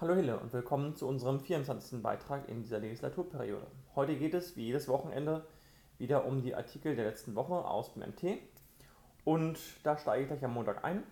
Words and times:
Hallo 0.00 0.14
Hille 0.14 0.38
und 0.38 0.50
willkommen 0.54 0.96
zu 0.96 1.06
unserem 1.06 1.40
24. 1.40 2.02
Beitrag 2.02 2.48
in 2.48 2.62
dieser 2.62 2.78
Legislaturperiode. 2.78 3.66
Heute 3.94 4.16
geht 4.16 4.32
es, 4.32 4.56
wie 4.56 4.64
jedes 4.64 4.88
Wochenende, 4.88 5.44
wieder 5.98 6.24
um 6.24 6.40
die 6.40 6.54
Artikel 6.54 6.96
der 6.96 7.04
letzten 7.04 7.34
Woche 7.34 7.52
aus 7.52 7.92
dem 7.92 8.08
MT. 8.08 8.38
Und 9.24 9.58
da 9.82 9.98
steige 9.98 10.22
ich 10.22 10.28
gleich 10.28 10.42
am 10.42 10.54
Montag 10.54 10.84
ein 10.86 11.02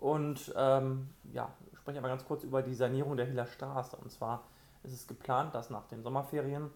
und 0.00 0.52
ähm, 0.56 1.10
ja, 1.32 1.54
spreche 1.74 2.00
aber 2.00 2.08
ganz 2.08 2.24
kurz 2.24 2.42
über 2.42 2.60
die 2.62 2.74
Sanierung 2.74 3.16
der 3.16 3.26
Hiller 3.26 3.46
Straße. 3.46 3.96
Und 3.98 4.10
zwar 4.10 4.48
ist 4.82 4.92
es 4.92 5.06
geplant, 5.06 5.54
dass 5.54 5.70
nach 5.70 5.86
den 5.86 6.02
Sommerferien 6.02 6.72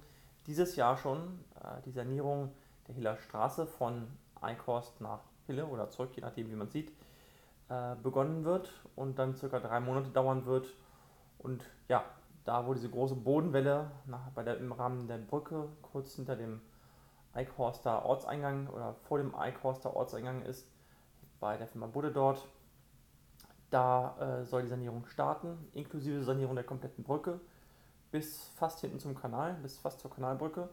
dieses 0.47 0.77
Jahr 0.77 0.97
schon 0.97 1.41
äh, 1.61 1.83
die 1.85 1.91
Sanierung 1.91 2.53
der 2.87 2.95
Hiller 2.95 3.17
Straße 3.17 3.67
von 3.67 4.07
Eichhorst 4.41 5.01
nach 5.01 5.23
Hille 5.49 5.67
oder 5.67 5.91
zurück, 5.91 6.11
je 6.15 6.23
nachdem 6.23 6.53
wie 6.53 6.55
man 6.55 6.69
sieht, 6.69 6.93
äh, 7.69 7.97
begonnen 8.01 8.45
wird 8.45 8.73
und 8.95 9.19
dann 9.19 9.35
circa 9.35 9.59
drei 9.59 9.81
Monate 9.81 10.11
dauern 10.11 10.47
wird. 10.47 10.69
Und 11.45 11.63
ja, 11.89 12.05
da 12.45 12.67
wo 12.67 12.75
diese 12.75 12.89
große 12.89 13.15
Bodenwelle 13.15 13.91
nach, 14.07 14.31
bei 14.31 14.43
der, 14.43 14.59
im 14.59 14.73
Rahmen 14.73 15.07
der 15.07 15.19
Brücke 15.19 15.69
kurz 15.83 16.15
hinter 16.17 16.37
dem 16.37 16.61
Eichhorster 17.35 18.05
Ortseingang 18.05 18.69
oder 18.69 18.95
vor 18.95 19.19
dem 19.19 19.35
Eichhorster 19.35 19.95
Ortseingang 19.95 20.43
ist, 20.43 20.67
bei 21.41 21.57
der 21.57 21.67
Firma 21.67 21.87
Budde 21.87 22.11
dort, 22.11 22.49
da 23.71 24.41
äh, 24.41 24.45
soll 24.45 24.63
die 24.63 24.69
Sanierung 24.69 25.07
starten, 25.07 25.69
inklusive 25.73 26.23
Sanierung 26.25 26.55
der 26.55 26.65
kompletten 26.65 27.05
Brücke 27.05 27.41
bis 28.11 28.49
fast 28.55 28.81
hinten 28.81 29.01
zum 29.01 29.15
Kanal, 29.15 29.55
bis 29.55 29.77
fast 29.77 30.01
zur 30.01 30.11
Kanalbrücke. 30.11 30.69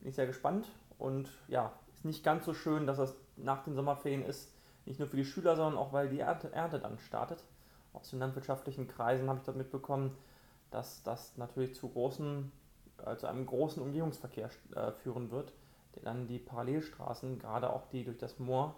Bin 0.00 0.10
ich 0.10 0.14
sehr 0.14 0.26
gespannt 0.26 0.68
und 0.98 1.28
ja, 1.48 1.72
ist 1.94 2.04
nicht 2.04 2.22
ganz 2.22 2.44
so 2.44 2.54
schön, 2.54 2.86
dass 2.86 2.98
das 2.98 3.16
nach 3.36 3.64
den 3.64 3.74
Sommerferien 3.74 4.22
ist, 4.22 4.54
nicht 4.84 5.00
nur 5.00 5.08
für 5.08 5.16
die 5.16 5.24
Schüler, 5.24 5.56
sondern 5.56 5.78
auch, 5.78 5.92
weil 5.92 6.10
die 6.10 6.20
Ernte, 6.20 6.52
Ernte 6.52 6.78
dann 6.78 6.98
startet. 6.98 7.42
Aus 7.94 8.10
den 8.10 8.18
landwirtschaftlichen 8.18 8.86
Kreisen 8.88 9.28
habe 9.28 9.38
ich 9.38 9.44
dort 9.44 9.56
mitbekommen, 9.56 10.16
dass 10.70 11.02
das 11.02 11.36
natürlich 11.36 11.74
zu, 11.74 11.88
großen, 11.88 12.52
zu 13.16 13.26
einem 13.26 13.46
großen 13.46 13.82
Umgehungsverkehr 13.82 14.50
äh, 14.74 14.92
führen 14.92 15.30
wird, 15.30 15.52
der 15.94 16.02
dann 16.02 16.26
die 16.26 16.38
Parallelstraßen, 16.38 17.38
gerade 17.38 17.72
auch 17.72 17.86
die 17.88 18.04
durch 18.04 18.18
das 18.18 18.38
Moor, 18.38 18.74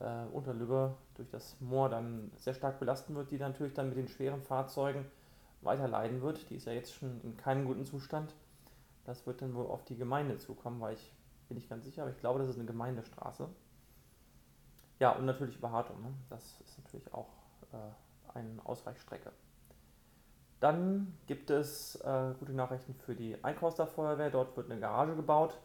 äh, 0.00 0.24
Unterlübbe, 0.32 0.94
durch 1.14 1.28
das 1.28 1.60
Moor 1.60 1.88
dann 1.88 2.32
sehr 2.36 2.54
stark 2.54 2.80
belasten 2.80 3.14
wird, 3.14 3.30
die 3.30 3.38
natürlich 3.38 3.74
dann 3.74 3.88
mit 3.88 3.98
den 3.98 4.08
schweren 4.08 4.42
Fahrzeugen 4.42 5.04
weiter 5.60 5.88
leiden 5.88 6.22
wird. 6.22 6.48
Die 6.50 6.56
ist 6.56 6.66
ja 6.66 6.72
jetzt 6.72 6.94
schon 6.94 7.20
in 7.22 7.36
keinem 7.36 7.66
guten 7.66 7.84
Zustand. 7.84 8.34
Das 9.04 9.26
wird 9.26 9.42
dann 9.42 9.54
wohl 9.54 9.66
auf 9.66 9.84
die 9.84 9.96
Gemeinde 9.96 10.38
zukommen, 10.38 10.80
weil 10.80 10.94
ich 10.94 11.12
bin 11.48 11.56
nicht 11.56 11.68
ganz 11.68 11.84
sicher, 11.84 12.02
aber 12.02 12.10
ich 12.10 12.18
glaube, 12.18 12.38
das 12.38 12.48
ist 12.48 12.56
eine 12.56 12.66
Gemeindestraße. 12.66 13.48
Ja, 14.98 15.12
und 15.12 15.26
natürlich 15.26 15.56
über 15.56 15.70
Hartum. 15.70 16.02
Ne? 16.02 16.12
Das 16.28 16.60
ist 16.60 16.78
natürlich 16.82 17.12
auch 17.14 17.28
äh, 17.72 18.07
eine 18.34 18.64
Ausweichstrecke. 18.64 19.32
Dann 20.60 21.14
gibt 21.26 21.50
es 21.50 21.96
äh, 21.96 22.34
gute 22.38 22.52
Nachrichten 22.52 22.94
für 22.94 23.14
die 23.14 23.42
Einkoster 23.44 23.86
Feuerwehr. 23.86 24.30
Dort 24.30 24.56
wird 24.56 24.70
eine 24.70 24.80
Garage 24.80 25.14
gebaut. 25.14 25.56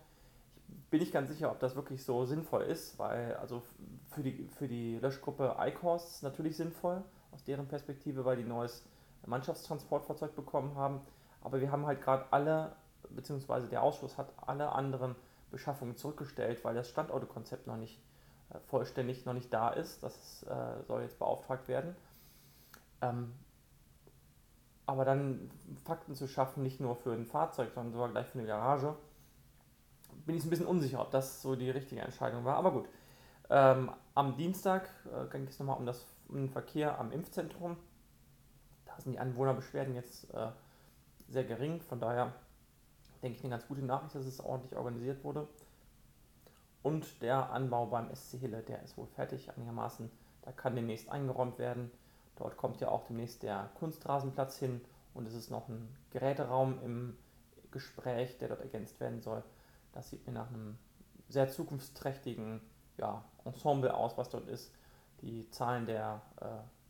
Ich 0.69 0.89
bin 0.89 0.99
nicht 0.99 1.11
ganz 1.11 1.29
sicher, 1.29 1.51
ob 1.51 1.59
das 1.59 1.75
wirklich 1.75 2.03
so 2.03 2.25
sinnvoll 2.25 2.63
ist, 2.63 2.97
weil 2.99 3.35
also 3.35 3.63
für 4.11 4.21
die, 4.21 4.47
für 4.57 4.67
die 4.67 4.97
Löschgruppe 4.99 5.55
ist 5.95 6.23
natürlich 6.23 6.57
sinnvoll 6.57 7.03
aus 7.31 7.43
deren 7.43 7.67
Perspektive, 7.67 8.25
weil 8.25 8.37
die 8.37 8.43
neues 8.43 8.85
Mannschaftstransportfahrzeug 9.25 10.35
bekommen 10.35 10.75
haben. 10.75 11.01
Aber 11.41 11.59
wir 11.59 11.71
haben 11.71 11.85
halt 11.85 12.01
gerade 12.01 12.25
alle, 12.31 12.75
beziehungsweise 13.09 13.67
der 13.67 13.81
Ausschuss 13.81 14.17
hat 14.17 14.31
alle 14.45 14.71
anderen 14.71 15.15
Beschaffungen 15.51 15.95
zurückgestellt, 15.95 16.63
weil 16.63 16.75
das 16.75 16.89
Standortekonzept 16.89 17.67
noch 17.67 17.77
nicht 17.77 17.99
äh, 18.49 18.59
vollständig 18.59 19.25
noch 19.25 19.33
nicht 19.33 19.53
da 19.53 19.69
ist. 19.69 20.03
Das 20.03 20.43
äh, 20.43 20.83
soll 20.83 21.01
jetzt 21.01 21.19
beauftragt 21.19 21.67
werden. 21.67 21.95
Ähm, 23.03 23.33
aber 24.85 25.05
dann 25.05 25.49
Fakten 25.85 26.15
zu 26.15 26.27
schaffen, 26.27 26.63
nicht 26.63 26.79
nur 26.79 26.95
für 26.95 27.13
ein 27.13 27.25
Fahrzeug, 27.25 27.71
sondern 27.73 27.93
sogar 27.93 28.09
gleich 28.09 28.27
für 28.27 28.39
eine 28.39 28.47
Garage, 28.47 28.95
bin 30.25 30.35
ich 30.35 30.43
ein 30.43 30.49
bisschen 30.49 30.65
unsicher, 30.65 31.01
ob 31.01 31.11
das 31.11 31.41
so 31.41 31.55
die 31.55 31.69
richtige 31.69 32.01
Entscheidung 32.01 32.45
war. 32.45 32.55
Aber 32.55 32.71
gut. 32.71 32.87
Ähm, 33.49 33.91
am 34.15 34.37
Dienstag 34.37 34.89
äh, 35.05 35.29
ging 35.29 35.47
es 35.47 35.59
nochmal 35.59 35.77
um, 35.77 35.85
das, 35.85 36.05
um 36.27 36.35
den 36.35 36.49
Verkehr 36.49 36.99
am 36.99 37.11
Impfzentrum. 37.11 37.77
Da 38.85 38.99
sind 38.99 39.13
die 39.13 39.19
Anwohnerbeschwerden 39.19 39.95
jetzt 39.95 40.33
äh, 40.33 40.49
sehr 41.27 41.43
gering. 41.43 41.81
Von 41.81 41.99
daher 41.99 42.33
denke 43.21 43.37
ich 43.37 43.43
eine 43.43 43.51
ganz 43.51 43.67
gute 43.67 43.81
Nachricht, 43.81 44.15
dass 44.15 44.25
es 44.25 44.39
ordentlich 44.39 44.75
organisiert 44.75 45.23
wurde. 45.23 45.47
Und 46.83 47.21
der 47.21 47.51
Anbau 47.51 47.85
beim 47.85 48.13
SC 48.13 48.39
Hille, 48.39 48.61
der 48.61 48.81
ist 48.83 48.97
wohl 48.97 49.07
fertig 49.07 49.49
einigermaßen. 49.49 50.11
Da 50.41 50.51
kann 50.51 50.75
demnächst 50.75 51.09
eingeräumt 51.09 51.57
werden. 51.57 51.91
Dort 52.35 52.57
kommt 52.57 52.81
ja 52.81 52.89
auch 52.89 53.05
demnächst 53.05 53.43
der 53.43 53.69
Kunstrasenplatz 53.75 54.57
hin 54.57 54.81
und 55.13 55.27
es 55.27 55.33
ist 55.33 55.51
noch 55.51 55.69
ein 55.69 55.95
Geräteraum 56.11 56.79
im 56.83 57.17
Gespräch, 57.71 58.37
der 58.37 58.49
dort 58.49 58.61
ergänzt 58.61 58.99
werden 58.99 59.21
soll. 59.21 59.43
Das 59.91 60.09
sieht 60.09 60.25
mir 60.25 60.33
nach 60.33 60.49
einem 60.49 60.77
sehr 61.29 61.49
zukunftsträchtigen 61.49 62.61
ja, 62.97 63.23
Ensemble 63.45 63.93
aus, 63.93 64.17
was 64.17 64.29
dort 64.29 64.47
ist. 64.47 64.71
Die 65.21 65.49
Zahlen 65.51 65.85
der, 65.85 66.21
äh, 66.41 66.45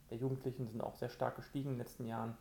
der 0.09 0.17
Jugendlichen 0.17 0.67
sind 0.67 0.81
auch 0.81 0.95
sehr 0.95 1.09
stark 1.09 1.35
gestiegen 1.35 1.69
in 1.69 1.75
den 1.75 1.79
letzten 1.79 2.05
Jahren. 2.05 2.37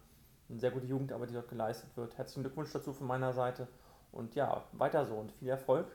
Eine 0.48 0.60
sehr 0.60 0.70
gute 0.70 0.86
Jugendarbeit, 0.86 1.30
die 1.30 1.34
dort 1.34 1.48
geleistet 1.48 1.96
wird. 1.96 2.16
Herzlichen 2.16 2.42
Glückwunsch 2.42 2.72
dazu 2.72 2.92
von 2.92 3.06
meiner 3.06 3.32
Seite. 3.32 3.68
Und 4.10 4.34
ja, 4.34 4.64
weiter 4.72 5.06
so 5.06 5.14
und 5.14 5.32
viel 5.32 5.48
Erfolg 5.48 5.86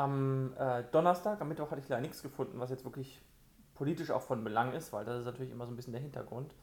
am 0.00 0.52
äh, 0.58 0.84
Donnerstag, 0.90 1.40
am 1.40 1.48
Mittwoch 1.48 1.70
hatte 1.70 1.80
ich 1.80 1.88
leider 1.88 2.02
nichts 2.02 2.22
gefunden, 2.22 2.58
was 2.58 2.70
jetzt 2.70 2.84
wirklich 2.84 3.20
politisch 3.80 4.10
auch 4.10 4.20
von 4.20 4.44
Belang 4.44 4.74
ist, 4.74 4.92
weil 4.92 5.06
das 5.06 5.20
ist 5.20 5.24
natürlich 5.24 5.50
immer 5.50 5.64
so 5.64 5.72
ein 5.72 5.76
bisschen 5.76 5.94
der 5.94 6.02
Hintergrund. 6.02 6.54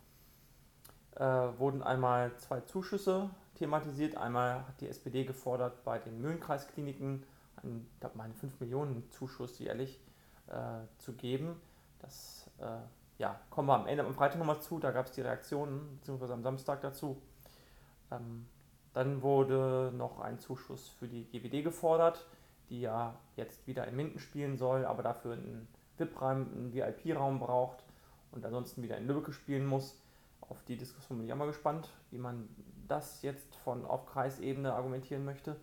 Äh, 1.16 1.24
wurden 1.24 1.82
einmal 1.82 2.38
zwei 2.38 2.62
Zuschüsse 2.62 3.32
thematisiert. 3.56 4.16
Einmal 4.16 4.68
hat 4.68 4.80
die 4.82 4.88
SPD 4.88 5.26
gefordert, 5.26 5.84
bei 5.84 5.98
den 5.98 6.22
Mühlenkreiskliniken 6.22 7.24
einen, 7.64 7.90
ich 7.92 8.00
glaube, 8.00 8.22
einen 8.22 8.36
5 8.36 8.60
Millionen 8.60 9.10
Zuschuss 9.10 9.58
jährlich 9.58 10.00
äh, 10.46 10.86
zu 11.00 11.14
geben. 11.14 11.60
Das 11.98 12.52
äh, 12.60 12.78
ja, 13.18 13.40
kommen 13.50 13.68
wir 13.68 13.74
am 13.74 13.88
Ende 13.88 14.06
am 14.06 14.14
Freitag 14.14 14.38
nochmal 14.38 14.62
zu. 14.62 14.78
Da 14.78 14.92
gab 14.92 15.08
es 15.08 15.14
die 15.14 15.22
Reaktionen, 15.22 15.98
beziehungsweise 15.98 16.34
am 16.34 16.44
Samstag 16.44 16.82
dazu. 16.82 17.20
Ähm, 18.12 18.46
dann 18.94 19.24
wurde 19.24 19.92
noch 19.96 20.20
ein 20.20 20.38
Zuschuss 20.38 20.88
für 20.88 21.08
die 21.08 21.26
GWD 21.26 21.64
gefordert 21.64 22.28
die 22.70 22.82
ja 22.82 23.16
jetzt 23.36 23.66
wieder 23.68 23.88
in 23.88 23.96
Minden 23.96 24.20
spielen 24.20 24.58
soll, 24.58 24.86
aber 24.86 25.04
dafür 25.04 25.34
einen 25.34 25.68
VIP-Raum, 25.98 26.48
einen 26.54 26.74
VIP-Raum 26.74 27.40
braucht 27.40 27.84
und 28.32 28.46
ansonsten 28.46 28.84
wieder 28.84 28.98
in 28.98 29.08
Lübeck 29.08 29.34
spielen 29.34 29.66
muss. 29.66 30.02
Auf 30.42 30.64
die 30.64 30.78
Diskussion 30.78 31.18
bin 31.18 31.28
ich 31.28 31.34
auch 31.34 31.38
mal 31.38 31.48
gespannt, 31.48 31.90
wie 32.12 32.18
man 32.18 32.48
das 32.88 33.22
jetzt 33.22 33.56
von 33.58 33.86
auf 33.86 34.06
Kreisebene 34.06 34.74
argumentieren 34.74 35.26
möchte. 35.26 35.58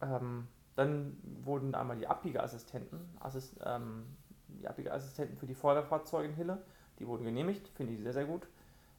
Ähm, 0.00 0.46
dann 0.76 1.16
wurden 1.44 1.74
einmal 1.74 1.96
die 1.96 2.06
Abbiegeassistenten, 2.06 3.00
Assist, 3.20 3.58
ähm, 3.64 4.06
die 4.48 4.68
Abbiegeassistenten 4.68 5.36
für 5.36 5.46
die 5.46 5.54
Feuerwehrfahrzeuge 5.54 6.28
in 6.28 6.34
Hille, 6.34 6.62
die 6.98 7.06
wurden 7.06 7.24
genehmigt, 7.24 7.68
finde 7.68 7.94
ich 7.94 8.00
sehr, 8.00 8.12
sehr 8.12 8.24
gut. 8.24 8.46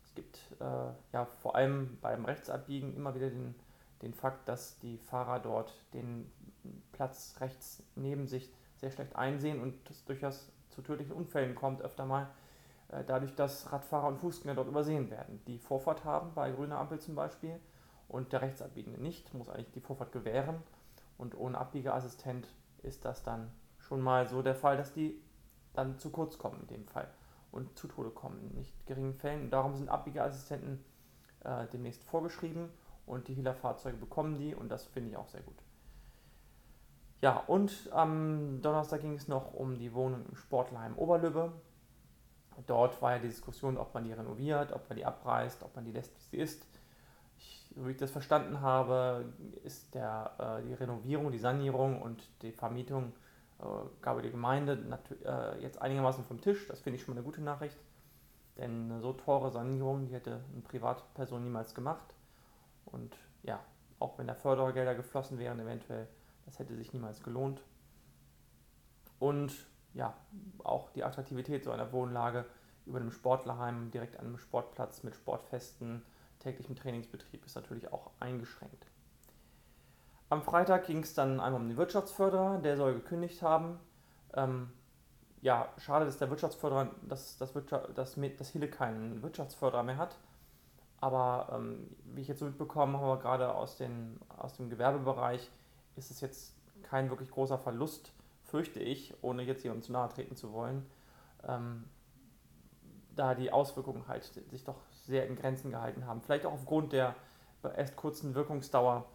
Es 0.04 0.14
gibt 0.16 0.40
äh, 0.60 0.92
ja 1.14 1.26
vor 1.26 1.56
allem 1.56 1.98
beim 2.02 2.26
Rechtsabbiegen 2.26 2.96
immer 2.96 3.16
wieder 3.16 3.30
den, 3.30 3.56
den 4.02 4.14
Fakt, 4.14 4.48
dass 4.50 4.78
die 4.80 4.98
Fahrer 4.98 5.40
dort 5.40 5.74
den 5.94 6.30
Platz 6.92 7.36
rechts 7.40 7.82
neben 7.96 8.28
sich 8.28 8.52
sehr 8.82 8.92
schlecht 8.92 9.16
einsehen 9.16 9.62
und 9.62 9.90
es 9.90 10.04
durchaus 10.06 10.52
zu 10.70 10.82
tödlichen 10.82 11.14
Unfällen 11.14 11.56
kommt, 11.56 11.82
öfter 11.82 12.06
mal 12.06 12.30
äh, 12.90 13.04
dadurch, 13.06 13.36
dass 13.36 13.72
Radfahrer 13.72 14.08
und 14.08 14.18
Fußgänger 14.18 14.56
dort 14.56 14.68
übersehen 14.68 15.10
werden, 15.10 15.42
die 15.48 15.60
Vorfahrt 15.60 16.04
haben, 16.04 16.34
bei 16.34 16.52
grüner 16.52 16.80
Ampel 16.80 17.00
zum 17.00 17.16
Beispiel, 17.16 17.60
und 18.12 18.34
der 18.34 18.42
Rechtsabbiegende 18.42 19.02
nicht, 19.02 19.34
muss 19.34 19.48
eigentlich 19.48 19.72
die 19.72 19.80
Vorfahrt 19.80 20.12
gewähren. 20.12 20.62
Und 21.18 21.34
ohne 21.38 21.58
Abbiegeassistent 21.58 22.46
ist 22.84 23.06
das 23.06 23.24
dann 23.24 23.52
schon 23.80 24.02
mal 24.02 24.28
so 24.28 24.42
der 24.42 24.56
Fall, 24.56 24.76
dass 24.76 24.94
die 24.94 25.22
dann 25.74 25.98
zu 25.98 26.10
kurz 26.10 26.38
kommen 26.38 26.60
in 26.62 26.68
dem 26.68 26.88
Fall 26.88 27.08
und 27.52 27.78
zu 27.78 27.88
Tode 27.88 28.10
kommen 28.10 28.42
in 28.42 28.54
nicht 28.56 28.86
geringen 28.86 29.14
Fällen. 29.14 29.44
Und 29.44 29.52
darum 29.52 29.76
sind 29.76 29.88
Abbiegeassistenten 29.88 30.84
äh, 31.46 31.68
demnächst 31.68 32.04
vorgeschrieben 32.04 32.70
und 33.06 33.30
die 33.30 33.34
Hehler-Fahrzeuge 33.34 33.98
bekommen 33.98 34.38
die 34.38 34.54
und 34.54 34.68
das 34.70 34.86
finde 34.88 35.12
ich 35.12 35.18
auch 35.18 35.30
sehr 35.30 35.42
gut. 35.42 35.61
Ja, 37.22 37.44
und 37.46 37.72
am 37.92 38.62
Donnerstag 38.64 39.02
ging 39.02 39.14
es 39.14 39.28
noch 39.28 39.54
um 39.54 39.78
die 39.78 39.94
Wohnung 39.94 40.26
im 40.28 40.36
Sportlerheim 40.36 40.98
Oberlübbe. 40.98 41.52
Dort 42.66 43.00
war 43.02 43.12
ja 43.12 43.20
die 43.20 43.28
Diskussion, 43.28 43.78
ob 43.78 43.94
man 43.94 44.04
die 44.04 44.14
renoviert, 44.14 44.72
ob 44.72 44.90
man 44.90 44.98
die 44.98 45.06
abreißt, 45.06 45.62
ob 45.64 45.76
man 45.76 45.86
die 45.86 45.92
lässt, 45.92 46.16
wie 46.16 46.24
sie 46.24 46.38
ist. 46.38 46.66
Ich, 47.38 47.70
so 47.76 47.86
wie 47.88 47.92
ich 47.92 47.98
das 47.98 48.10
verstanden 48.10 48.62
habe, 48.62 49.32
ist 49.64 49.94
der, 49.94 50.32
äh, 50.40 50.68
die 50.68 50.74
Renovierung, 50.74 51.32
die 51.32 51.38
Sanierung 51.38 52.02
und 52.02 52.24
die 52.42 52.52
Vermietung, 52.52 53.14
äh, 53.60 53.66
gab 54.02 54.22
die 54.24 54.32
Gemeinde 54.32 54.80
äh, 55.24 55.62
jetzt 55.62 55.80
einigermaßen 55.80 56.24
vom 56.24 56.42
Tisch. 56.42 56.68
Das 56.70 56.82
finde 56.82 56.98
ich 56.98 57.04
schon 57.04 57.14
mal 57.14 57.20
eine 57.20 57.26
gute 57.26 57.42
Nachricht. 57.42 57.78
Denn 58.58 59.00
so 59.00 59.14
teure 59.14 59.52
Sanierung, 59.52 60.08
die 60.08 60.14
hätte 60.14 60.42
eine 60.52 60.62
Privatperson 60.62 61.44
niemals 61.44 61.76
gemacht. 61.76 62.16
Und 62.86 63.16
ja, 63.44 63.60
auch 64.00 64.18
wenn 64.18 64.28
da 64.28 64.34
Fördergelder 64.34 64.96
geflossen 64.96 65.38
wären, 65.38 65.60
eventuell 65.60 66.08
das 66.46 66.60
hätte 66.60 66.76
sich 66.76 66.94
niemals 66.94 67.24
gelohnt. 67.24 67.62
Und 69.20 69.54
ja, 69.94 70.14
auch 70.64 70.90
die 70.90 71.04
Attraktivität 71.04 71.64
so 71.64 71.72
einer 71.72 71.92
Wohnlage 71.92 72.46
über 72.86 73.00
einem 73.00 73.12
Sportlerheim 73.12 73.92
direkt 73.92 74.18
an 74.18 74.28
einem 74.28 74.38
Sportplatz 74.38 75.04
mit 75.04 75.16
Sportfesten, 75.16 76.04
täglichem 76.40 76.76
Trainingsbetrieb 76.76 77.46
ist 77.46 77.56
natürlich 77.56 77.92
auch 77.92 78.12
eingeschränkt. 78.20 78.88
Am 80.30 80.42
Freitag 80.42 80.88
ging 80.88 81.04
es 81.04 81.14
dann 81.14 81.40
einmal 81.40 81.62
um 81.62 81.68
den 81.68 81.78
Wirtschaftsförderer, 81.78 82.60
der 82.60 82.78
soll 82.78 82.94
gekündigt 82.94 83.42
haben. 83.42 83.80
Ähm, 84.34 84.72
ja, 85.42 85.68
schade, 85.78 86.06
dass 86.06 86.18
der 86.18 86.30
Wirtschaftsförderer, 86.30 86.90
dass, 87.04 87.38
dass, 87.38 87.54
Wirtschaft, 87.54 87.98
dass, 87.98 88.16
dass 88.16 88.50
Hille 88.50 88.70
keinen 88.70 89.22
Wirtschaftsförderer 89.22 89.84
mehr 89.84 89.98
hat. 89.98 90.18
Aber 91.00 91.50
ähm, 91.54 91.96
wie 92.06 92.22
ich 92.22 92.28
jetzt 92.28 92.40
so 92.40 92.46
mitbekommen 92.46 92.98
habe, 92.98 93.22
gerade 93.22 93.54
aus, 93.54 93.78
den, 93.78 94.20
aus 94.30 94.56
dem 94.56 94.70
Gewerbebereich, 94.70 95.50
ist 95.96 96.12
es 96.12 96.22
jetzt 96.22 96.54
kein 96.84 97.10
wirklich 97.10 97.32
großer 97.32 97.58
Verlust, 97.58 98.12
fürchte 98.44 98.80
ich, 98.80 99.14
ohne 99.22 99.44
jetzt 99.44 99.64
jemandem 99.64 99.84
zu 99.84 99.92
nahe 99.92 100.10
treten 100.10 100.36
zu 100.36 100.52
wollen, 100.52 100.86
ähm, 101.48 101.86
da 103.16 103.36
die 103.36 103.52
Auswirkungen 103.52 104.08
halt 104.08 104.24
sich 104.24 104.64
doch 104.64 104.78
sehr 105.06 105.28
in 105.28 105.36
Grenzen 105.36 105.72
gehalten 105.72 106.06
haben. 106.06 106.22
Vielleicht 106.22 106.46
auch 106.46 106.54
aufgrund 106.54 106.94
der 106.94 107.16
erst 107.76 107.96
kurzen 107.96 108.34
Wirkungsdauer, 108.36 109.06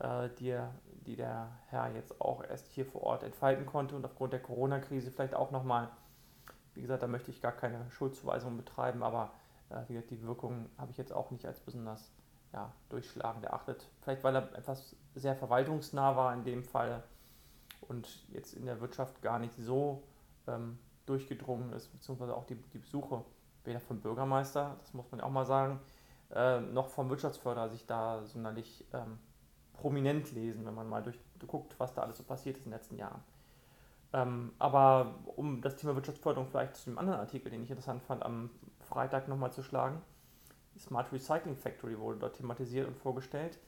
äh, 0.00 0.28
die, 0.38 0.58
die 1.06 1.16
der 1.16 1.48
Herr 1.68 1.94
jetzt 1.94 2.20
auch 2.20 2.42
erst 2.44 2.68
hier 2.68 2.84
vor 2.84 3.02
Ort 3.02 3.22
entfalten 3.22 3.66
konnte 3.66 3.94
und 3.94 4.04
aufgrund 4.04 4.32
der 4.32 4.40
Corona-Krise 4.40 5.10
vielleicht 5.10 5.34
auch 5.34 5.50
nochmal, 5.50 5.88
wie 6.74 6.82
gesagt, 6.82 7.02
da 7.02 7.06
möchte 7.06 7.30
ich 7.30 7.40
gar 7.40 7.52
keine 7.52 7.90
Schuldzuweisung 7.90 8.56
betreiben, 8.56 9.02
aber 9.02 9.32
äh, 9.70 10.02
die 10.10 10.22
Wirkung 10.22 10.68
habe 10.78 10.90
ich 10.90 10.96
jetzt 10.96 11.12
auch 11.12 11.30
nicht 11.30 11.46
als 11.46 11.60
besonders 11.60 12.10
ja, 12.52 12.72
durchschlagend 12.88 13.44
erachtet. 13.44 13.88
Vielleicht 14.00 14.24
weil 14.24 14.36
er 14.36 14.54
etwas 14.56 14.96
sehr 15.14 15.34
verwaltungsnah 15.34 16.16
war 16.16 16.32
in 16.34 16.44
dem 16.44 16.64
Fall 16.64 17.02
und 17.82 18.26
jetzt 18.28 18.54
in 18.54 18.66
der 18.66 18.80
Wirtschaft 18.80 19.22
gar 19.22 19.38
nicht 19.38 19.54
so 19.56 20.02
ähm, 20.46 20.78
durchgedrungen 21.06 21.72
ist, 21.72 21.88
beziehungsweise 21.88 22.34
auch 22.36 22.44
die, 22.44 22.54
die 22.54 22.78
Besuche 22.78 23.24
weder 23.64 23.80
vom 23.80 24.00
Bürgermeister, 24.00 24.76
das 24.80 24.94
muss 24.94 25.10
man 25.10 25.20
ja 25.20 25.26
auch 25.26 25.30
mal 25.30 25.46
sagen, 25.46 25.80
äh, 26.30 26.60
noch 26.60 26.88
vom 26.88 27.10
Wirtschaftsförderer 27.10 27.68
sich 27.68 27.86
da 27.86 28.24
sonderlich 28.24 28.84
ähm, 28.92 29.18
prominent 29.74 30.32
lesen, 30.32 30.64
wenn 30.64 30.74
man 30.74 30.88
mal 30.88 31.02
durchguckt, 31.02 31.78
was 31.78 31.94
da 31.94 32.02
alles 32.02 32.18
so 32.18 32.24
passiert 32.24 32.56
ist 32.56 32.64
in 32.64 32.70
den 32.70 32.78
letzten 32.78 32.98
Jahren. 32.98 33.22
Ähm, 34.12 34.52
aber 34.58 35.14
um 35.36 35.62
das 35.62 35.76
Thema 35.76 35.94
Wirtschaftsförderung 35.94 36.48
vielleicht 36.48 36.76
zu 36.76 36.90
einem 36.90 36.98
anderen 36.98 37.20
Artikel, 37.20 37.50
den 37.50 37.62
ich 37.62 37.70
interessant 37.70 38.02
fand, 38.02 38.22
am 38.22 38.50
Freitag 38.80 39.28
nochmal 39.28 39.52
zu 39.52 39.62
schlagen. 39.62 40.00
Smart 40.78 41.12
Recycling 41.12 41.56
Factory 41.56 41.98
wurde 41.98 42.18
dort 42.18 42.36
thematisiert 42.36 42.86
und 42.86 42.96
vorgestellt. 42.96 43.58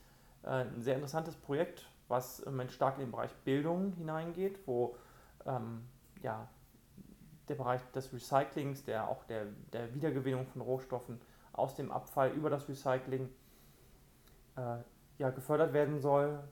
Äh, 0.43 0.65
ein 0.65 0.83
sehr 0.83 0.95
interessantes 0.95 1.37
Projekt, 1.37 1.89
was 2.09 2.41
im 2.41 2.53
Moment 2.53 2.73
stark 2.73 2.97
in 2.97 3.01
den 3.07 3.11
Bereich 3.11 3.35
Bildung 3.45 3.93
hineingeht, 3.93 4.59
wo 4.67 4.97
ähm, 5.47 5.85
ja, 6.23 6.49
der 7.49 7.55
Bereich 7.55 7.83
des 7.93 8.13
Recyclings, 8.13 8.85
der 8.85 9.09
auch 9.09 9.25
der, 9.25 9.47
der 9.73 9.95
Wiedergewinnung 9.95 10.47
von 10.47 10.63
Rohstoffen 10.63 11.21
aus 11.53 11.75
dem 11.75 11.91
Abfall 11.91 12.31
über 12.31 12.51
das 12.51 12.69
Recycling 12.69 13.29
äh, 14.57 14.77
ja, 15.19 15.31
gefördert 15.31 15.73
werden 15.73 16.01
soll 16.01 16.43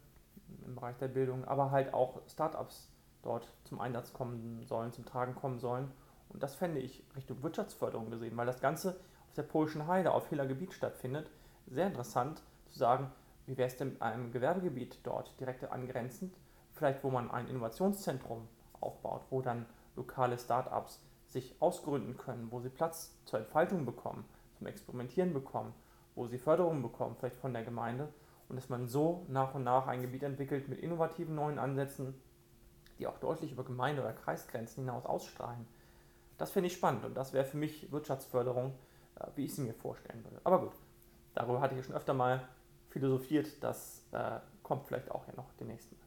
im 0.64 0.74
Bereich 0.74 0.96
der 0.98 1.08
Bildung, 1.08 1.44
aber 1.44 1.70
halt 1.70 1.94
auch 1.94 2.20
Startups 2.28 2.90
dort 3.22 3.50
zum 3.64 3.80
Einsatz 3.80 4.12
kommen 4.12 4.62
sollen, 4.64 4.92
zum 4.92 5.04
Tragen 5.04 5.34
kommen 5.34 5.58
sollen 5.58 5.90
und 6.28 6.42
das 6.42 6.54
fände 6.54 6.80
ich 6.80 7.04
Richtung 7.14 7.42
Wirtschaftsförderung 7.42 8.10
gesehen, 8.10 8.36
weil 8.36 8.46
das 8.46 8.60
Ganze 8.60 8.98
auf 9.32 9.36
der 9.36 9.44
polischen 9.44 9.86
Heide, 9.86 10.12
auf 10.12 10.28
Hiller 10.28 10.44
Gebiet 10.44 10.74
stattfindet. 10.74 11.30
Sehr 11.66 11.86
interessant 11.86 12.42
zu 12.68 12.78
sagen, 12.78 13.10
wie 13.46 13.56
wäre 13.56 13.66
es 13.66 13.78
denn 13.78 13.94
mit 13.94 14.02
einem 14.02 14.30
Gewerbegebiet 14.30 14.98
dort 15.04 15.40
direkt 15.40 15.64
angrenzend, 15.64 16.36
vielleicht 16.72 17.02
wo 17.02 17.08
man 17.08 17.30
ein 17.30 17.48
Innovationszentrum 17.48 18.46
aufbaut, 18.78 19.22
wo 19.30 19.40
dann 19.40 19.64
lokale 19.96 20.38
Startups 20.38 21.02
sich 21.28 21.56
ausgründen 21.60 22.18
können, 22.18 22.48
wo 22.50 22.60
sie 22.60 22.68
Platz 22.68 23.16
zur 23.24 23.38
Entfaltung 23.38 23.86
bekommen, 23.86 24.26
zum 24.58 24.66
Experimentieren 24.66 25.32
bekommen, 25.32 25.72
wo 26.14 26.26
sie 26.26 26.36
Förderung 26.36 26.82
bekommen, 26.82 27.16
vielleicht 27.18 27.36
von 27.36 27.54
der 27.54 27.64
Gemeinde 27.64 28.08
und 28.50 28.56
dass 28.56 28.68
man 28.68 28.86
so 28.86 29.24
nach 29.28 29.54
und 29.54 29.64
nach 29.64 29.86
ein 29.86 30.02
Gebiet 30.02 30.24
entwickelt 30.24 30.68
mit 30.68 30.78
innovativen 30.78 31.34
neuen 31.34 31.58
Ansätzen, 31.58 32.20
die 32.98 33.06
auch 33.06 33.16
deutlich 33.16 33.52
über 33.52 33.64
Gemeinde- 33.64 34.02
oder 34.02 34.12
Kreisgrenzen 34.12 34.84
hinaus 34.84 35.06
ausstrahlen. 35.06 35.66
Das 36.36 36.50
finde 36.50 36.66
ich 36.66 36.74
spannend 36.74 37.06
und 37.06 37.14
das 37.14 37.32
wäre 37.32 37.46
für 37.46 37.56
mich 37.56 37.90
Wirtschaftsförderung, 37.90 38.74
wie 39.36 39.44
ich 39.44 39.54
sie 39.54 39.62
mir 39.62 39.74
vorstellen 39.74 40.24
würde. 40.24 40.40
Aber 40.44 40.60
gut, 40.60 40.72
darüber 41.34 41.60
hatte 41.60 41.74
ich 41.74 41.80
ja 41.80 41.84
schon 41.84 41.94
öfter 41.96 42.14
mal 42.14 42.46
philosophiert, 42.90 43.62
das 43.62 44.04
äh, 44.12 44.38
kommt 44.62 44.86
vielleicht 44.86 45.10
auch 45.10 45.26
ja 45.26 45.34
noch 45.36 45.52
demnächst 45.58 45.90
mal. 45.92 45.98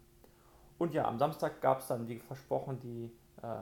Und 0.78 0.94
ja, 0.94 1.07
am 1.07 1.18
Samstag 1.18 1.62
gab 1.62 1.80
es 1.80 1.88
dann, 1.88 2.07
wie 2.07 2.19
versprochen, 2.19 2.80
die, 2.80 3.12
äh, 3.42 3.62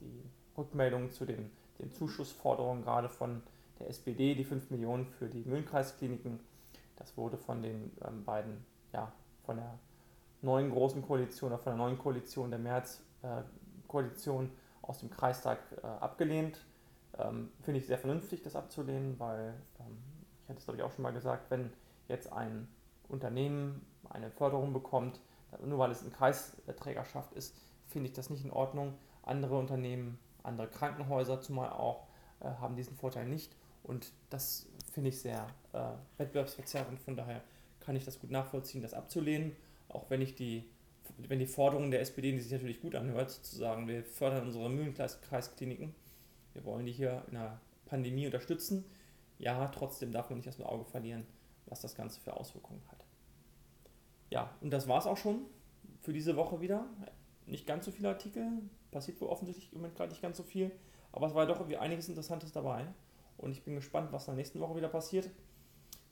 die 0.00 0.22
Rückmeldung 0.56 1.10
zu 1.10 1.24
den, 1.24 1.50
den 1.78 1.92
Zuschussforderungen 1.92 2.82
gerade 2.82 3.08
von 3.08 3.42
der 3.78 3.88
SPD, 3.88 4.34
die 4.34 4.44
5 4.44 4.70
Millionen 4.70 5.06
für 5.06 5.28
die 5.28 5.44
Mühlenkreiskliniken. 5.44 6.40
Das 6.96 7.16
wurde 7.16 7.36
von 7.36 7.60
den 7.60 7.90
ähm, 8.06 8.24
beiden, 8.24 8.64
ja, 8.92 9.12
von 9.44 9.56
der 9.56 9.78
neuen 10.42 10.70
großen 10.70 11.02
Koalition 11.02 11.52
oder 11.52 11.58
von 11.58 11.72
der 11.72 11.78
neuen 11.78 11.98
Koalition, 11.98 12.50
der 12.50 12.60
Märzkoalition, 12.60 14.46
äh, 14.46 14.50
aus 14.82 15.00
dem 15.00 15.10
Kreistag 15.10 15.58
äh, 15.82 15.86
abgelehnt. 15.86 16.58
Ähm, 17.18 17.50
Finde 17.62 17.80
ich 17.80 17.86
sehr 17.86 17.98
vernünftig, 17.98 18.42
das 18.42 18.56
abzulehnen, 18.56 19.18
weil, 19.18 19.54
ähm, 19.80 19.98
ich 20.42 20.48
hatte 20.48 20.58
es 20.58 20.64
glaube 20.64 20.78
ich 20.78 20.82
auch 20.82 20.92
schon 20.92 21.02
mal 21.02 21.12
gesagt, 21.12 21.50
wenn 21.50 21.72
jetzt 22.08 22.32
ein 22.32 22.68
Unternehmen 23.08 23.84
eine 24.10 24.30
Förderung 24.30 24.72
bekommt, 24.72 25.20
nur 25.64 25.78
weil 25.78 25.90
es 25.90 26.02
in 26.02 26.12
Kreisträgerschaft 26.12 27.32
ist, 27.34 27.54
finde 27.86 28.08
ich 28.08 28.14
das 28.14 28.30
nicht 28.30 28.44
in 28.44 28.50
Ordnung. 28.50 28.94
Andere 29.22 29.56
Unternehmen, 29.56 30.18
andere 30.42 30.68
Krankenhäuser 30.68 31.40
zumal 31.40 31.70
auch, 31.70 32.06
äh, 32.40 32.46
haben 32.46 32.76
diesen 32.76 32.96
Vorteil 32.96 33.26
nicht. 33.26 33.54
Und 33.82 34.12
das 34.30 34.66
finde 34.92 35.10
ich 35.10 35.20
sehr 35.20 35.46
äh, 35.72 35.90
wettbewerbsverzerrend. 36.18 36.98
Von 37.00 37.16
daher 37.16 37.42
kann 37.80 37.96
ich 37.96 38.04
das 38.04 38.18
gut 38.18 38.30
nachvollziehen, 38.30 38.82
das 38.82 38.94
abzulehnen, 38.94 39.54
auch 39.88 40.10
wenn 40.10 40.20
ich 40.20 40.34
die 40.34 40.68
wenn 41.18 41.38
die 41.38 41.46
Forderung 41.46 41.90
der 41.90 42.00
SPD, 42.00 42.32
die 42.32 42.40
sich 42.40 42.52
natürlich 42.52 42.80
gut 42.80 42.94
anhört, 42.94 43.30
zu 43.30 43.56
sagen, 43.56 43.86
wir 43.88 44.04
fördern 44.04 44.46
unsere 44.46 44.68
Mühlenkreiskliniken, 44.70 45.94
wir 46.54 46.64
wollen 46.64 46.86
die 46.86 46.92
hier 46.92 47.24
in 47.28 47.34
der 47.34 47.60
Pandemie 47.86 48.26
unterstützen, 48.26 48.84
ja, 49.38 49.68
trotzdem 49.68 50.12
darf 50.12 50.30
man 50.30 50.38
nicht 50.38 50.48
aus 50.48 50.56
dem 50.56 50.66
Auge 50.66 50.84
verlieren, 50.84 51.26
was 51.66 51.80
das 51.80 51.94
Ganze 51.94 52.20
für 52.20 52.36
Auswirkungen 52.36 52.82
hat. 52.90 53.04
Ja, 54.30 54.50
und 54.60 54.70
das 54.70 54.88
war 54.88 54.98
es 54.98 55.06
auch 55.06 55.16
schon 55.16 55.42
für 56.00 56.12
diese 56.12 56.36
Woche 56.36 56.60
wieder. 56.60 56.86
Nicht 57.46 57.66
ganz 57.66 57.84
so 57.84 57.90
viele 57.90 58.08
Artikel, 58.08 58.46
passiert 58.90 59.20
wohl 59.20 59.28
offensichtlich 59.28 59.72
im 59.72 59.78
Moment 59.78 59.96
gerade 59.96 60.10
nicht 60.10 60.22
ganz 60.22 60.36
so 60.36 60.42
viel, 60.42 60.70
aber 61.12 61.26
es 61.26 61.34
war 61.34 61.46
doch 61.46 61.56
irgendwie 61.56 61.76
einiges 61.76 62.08
Interessantes 62.08 62.52
dabei. 62.52 62.86
Und 63.36 63.52
ich 63.52 63.64
bin 63.64 63.74
gespannt, 63.74 64.12
was 64.12 64.26
in 64.26 64.32
der 64.32 64.36
nächsten 64.36 64.60
Woche 64.60 64.76
wieder 64.76 64.88
passiert. 64.88 65.28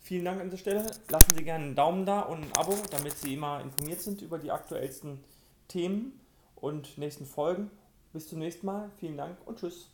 Vielen 0.01 0.25
Dank 0.25 0.41
an 0.41 0.47
dieser 0.47 0.59
Stelle. 0.59 0.83
Lassen 1.09 1.35
Sie 1.37 1.45
gerne 1.45 1.65
einen 1.65 1.75
Daumen 1.77 2.05
da 2.05 2.21
und 2.23 2.43
ein 2.43 2.53
Abo, 2.55 2.75
damit 2.91 3.17
Sie 3.17 3.35
immer 3.35 3.61
informiert 3.61 4.01
sind 4.01 4.21
über 4.21 4.39
die 4.39 4.51
aktuellsten 4.51 5.23
Themen 5.69 6.21
und 6.57 6.99
nächsten 6.99 7.25
Folgen. 7.25 7.71
Bis 8.13 8.29
zum 8.29 8.41
nächsten 8.41 8.67
Mal. 8.67 8.91
Vielen 8.99 9.17
Dank 9.17 9.39
und 9.47 9.59
tschüss. 9.59 9.89